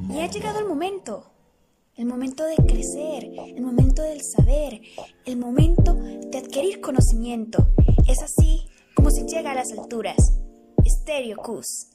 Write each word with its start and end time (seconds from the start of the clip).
Y 0.00 0.20
ha 0.20 0.30
llegado 0.30 0.58
el 0.60 0.66
momento. 0.66 1.30
El 1.96 2.06
momento 2.06 2.44
de 2.44 2.56
crecer, 2.56 3.30
el 3.54 3.62
momento 3.62 4.02
del 4.02 4.20
saber, 4.22 4.80
el 5.24 5.36
momento 5.36 5.94
de 5.94 6.38
adquirir 6.38 6.80
conocimiento. 6.80 7.68
Es 8.08 8.20
así 8.20 8.66
como 8.94 9.10
se 9.10 9.24
llega 9.26 9.52
a 9.52 9.54
las 9.54 9.70
alturas. 9.72 10.16
Stereo 10.84 11.36
Cus. 11.36 11.88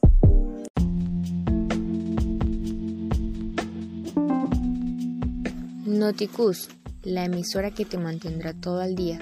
Noticus, 5.86 6.70
la 7.04 7.26
emisora 7.26 7.72
que 7.72 7.84
te 7.84 7.98
mantendrá 7.98 8.54
todo 8.54 8.82
el 8.82 8.96
día. 8.96 9.20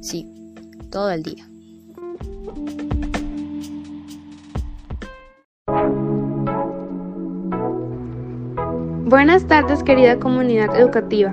Sí, 0.00 0.26
todo 0.90 1.10
el 1.10 1.22
día. 1.22 1.48
Buenas 9.08 9.46
tardes 9.46 9.82
querida 9.82 10.18
comunidad 10.18 10.78
educativa. 10.78 11.32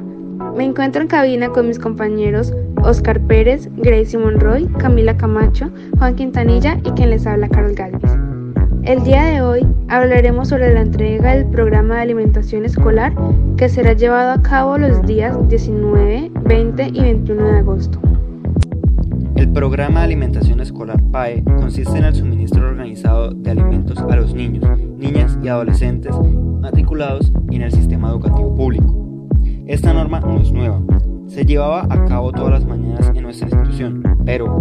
Me 0.55 0.63
encuentro 0.63 1.01
en 1.01 1.09
cabina 1.09 1.49
con 1.49 1.67
mis 1.67 1.77
compañeros 1.77 2.53
Oscar 2.81 3.19
Pérez, 3.19 3.69
Gracie 3.75 4.17
Monroy, 4.17 4.65
Camila 4.77 5.17
Camacho, 5.17 5.69
Juan 5.97 6.15
Quintanilla 6.15 6.79
y 6.85 6.91
quien 6.91 7.09
les 7.09 7.27
habla 7.27 7.49
Carol 7.49 7.73
Galvez. 7.73 8.13
El 8.83 9.03
día 9.03 9.25
de 9.25 9.41
hoy 9.41 9.67
hablaremos 9.89 10.47
sobre 10.47 10.73
la 10.73 10.83
entrega 10.83 11.35
del 11.35 11.47
programa 11.47 11.95
de 11.95 12.03
alimentación 12.03 12.63
escolar 12.63 13.13
que 13.57 13.67
será 13.67 13.91
llevado 13.91 14.31
a 14.31 14.41
cabo 14.41 14.77
los 14.77 15.01
días 15.01 15.37
19, 15.49 16.31
20 16.45 16.91
y 16.93 17.01
21 17.01 17.43
de 17.43 17.57
agosto. 17.57 17.99
El 19.35 19.51
programa 19.51 19.99
de 19.99 20.05
alimentación 20.05 20.61
escolar 20.61 21.03
PAE 21.11 21.43
consiste 21.43 21.97
en 21.97 22.05
el 22.05 22.15
suministro 22.15 22.69
organizado 22.69 23.31
de 23.31 23.51
alimentos 23.51 23.97
a 23.97 24.15
los 24.15 24.33
niños, 24.33 24.63
y 25.45 25.47
adolescentes 25.47 26.11
matriculados 26.59 27.31
en 27.51 27.61
el 27.61 27.71
sistema 27.71 28.09
educativo 28.09 28.55
público. 28.55 29.27
Esta 29.67 29.93
norma 29.93 30.19
no 30.19 30.39
es 30.39 30.51
nueva, 30.51 30.81
se 31.27 31.45
llevaba 31.45 31.85
a 31.87 32.05
cabo 32.05 32.31
todas 32.31 32.51
las 32.51 32.65
mañanas 32.65 33.11
en 33.13 33.21
nuestra 33.21 33.47
institución, 33.47 34.03
pero 34.25 34.59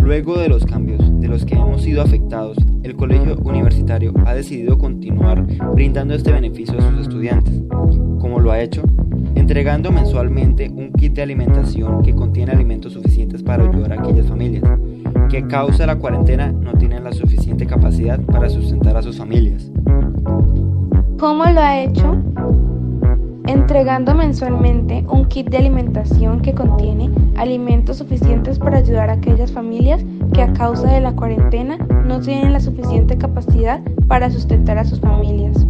luego 0.00 0.38
de 0.38 0.48
los 0.48 0.64
cambios 0.64 1.00
de 1.20 1.28
los 1.28 1.44
que 1.44 1.54
hemos 1.54 1.82
sido 1.82 2.00
afectados, 2.00 2.56
el 2.82 2.96
colegio 2.96 3.36
universitario 3.44 4.14
ha 4.24 4.32
decidido 4.32 4.78
continuar 4.78 5.44
brindando 5.74 6.14
este 6.14 6.32
beneficio 6.32 6.78
a 6.78 6.90
sus 6.90 7.00
estudiantes, 7.02 7.62
como 8.18 8.40
lo 8.40 8.52
ha 8.52 8.60
hecho 8.60 8.82
entregando 9.34 9.92
mensualmente 9.92 10.70
un 10.70 10.92
kit 10.92 11.14
de 11.14 11.22
alimentación 11.22 12.02
que 12.02 12.14
contiene 12.14 12.52
alimentos 12.52 12.94
suficientes 12.94 13.42
para 13.42 13.64
ayudar 13.64 13.92
a 13.92 14.00
aquellas 14.00 14.26
familias 14.26 14.64
que 15.28 15.46
causa 15.46 15.86
la 15.86 15.96
cuarentena 15.96 16.52
no 16.52 16.74
tienen 16.74 17.04
la 17.04 17.12
suficiente 17.12 17.66
capacidad 17.66 18.20
para 18.20 18.50
sustentar 18.50 18.96
a 18.98 19.02
sus 19.02 19.16
familias. 19.16 19.70
¿Cómo 21.18 21.44
lo 21.44 21.60
ha 21.60 21.78
hecho? 21.78 22.16
Entregando 23.46 24.14
mensualmente 24.14 25.04
un 25.08 25.24
kit 25.26 25.50
de 25.50 25.58
alimentación 25.58 26.40
que 26.40 26.54
contiene 26.54 27.10
alimentos 27.36 27.98
suficientes 27.98 28.58
para 28.58 28.78
ayudar 28.78 29.10
a 29.10 29.14
aquellas 29.14 29.52
familias 29.52 30.04
que 30.32 30.42
a 30.42 30.52
causa 30.52 30.90
de 30.92 31.00
la 31.00 31.12
cuarentena 31.12 31.76
no 32.06 32.20
tienen 32.20 32.52
la 32.52 32.60
suficiente 32.60 33.18
capacidad 33.18 33.80
para 34.08 34.30
sustentar 34.30 34.78
a 34.78 34.84
sus 34.84 35.00
familias. 35.00 35.66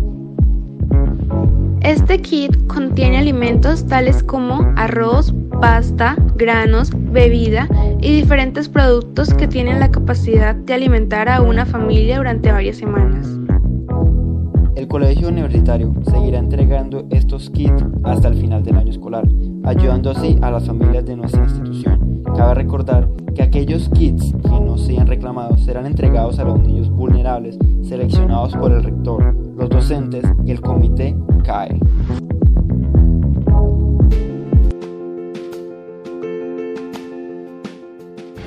Este 1.80 2.20
kit 2.20 2.56
contiene 2.68 3.18
alimentos 3.18 3.86
tales 3.86 4.22
como 4.22 4.72
arroz, 4.76 5.34
pasta, 5.60 6.16
granos, 6.36 6.92
bebida 6.94 7.68
y 8.00 8.14
diferentes 8.14 8.68
productos 8.68 9.34
que 9.34 9.48
tienen 9.48 9.80
la 9.80 9.90
capacidad 9.90 10.54
de 10.54 10.74
alimentar 10.74 11.28
a 11.28 11.42
una 11.42 11.66
familia 11.66 12.18
durante 12.18 12.52
varias 12.52 12.76
semanas. 12.76 13.41
El 14.74 14.88
colegio 14.88 15.28
universitario 15.28 15.92
seguirá 16.10 16.38
entregando 16.38 17.04
estos 17.10 17.50
kits 17.50 17.84
hasta 18.04 18.28
el 18.28 18.34
final 18.34 18.62
del 18.62 18.76
año 18.76 18.90
escolar, 18.90 19.28
ayudando 19.64 20.10
así 20.10 20.38
a 20.40 20.50
las 20.50 20.66
familias 20.66 21.04
de 21.04 21.16
nuestra 21.16 21.44
institución. 21.44 22.22
Cabe 22.34 22.54
recordar 22.54 23.08
que 23.34 23.42
aquellos 23.42 23.90
kits 23.90 24.32
que 24.42 24.60
no 24.60 24.78
sean 24.78 25.06
reclamados 25.06 25.60
serán 25.60 25.84
entregados 25.84 26.38
a 26.38 26.44
los 26.44 26.58
niños 26.60 26.88
vulnerables 26.88 27.58
seleccionados 27.82 28.56
por 28.56 28.72
el 28.72 28.82
rector, 28.82 29.36
los 29.56 29.68
docentes 29.68 30.24
y 30.46 30.50
el 30.52 30.60
comité 30.62 31.16
CAE. 31.44 31.78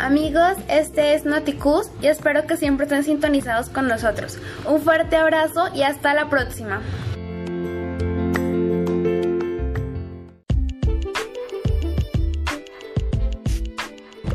Amigos, 0.06 0.56
este 0.68 1.16
es 1.16 1.26
Noticus 1.26 1.90
y 2.00 2.06
espero 2.06 2.46
que 2.46 2.58
siempre 2.58 2.84
estén 2.86 3.04
sintonizados 3.04 3.70
con 3.70 3.88
nosotros. 3.88 4.38
Un 4.70 4.80
fuerte 4.80 5.16
abrazo 5.16 5.70
y 5.74 5.82
hasta 5.82 6.14
la 6.14 6.30
próxima. 6.30 6.80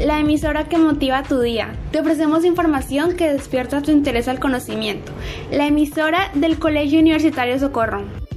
La 0.00 0.18
emisora 0.18 0.64
que 0.64 0.76
motiva 0.76 1.22
tu 1.22 1.38
día. 1.38 1.76
Te 1.92 2.00
ofrecemos 2.00 2.44
información 2.44 3.14
que 3.14 3.32
despierta 3.32 3.80
tu 3.80 3.92
interés 3.92 4.26
al 4.26 4.40
conocimiento. 4.40 5.12
La 5.52 5.68
emisora 5.68 6.32
del 6.34 6.58
Colegio 6.58 6.98
Universitario 6.98 7.60
Socorro. 7.60 8.29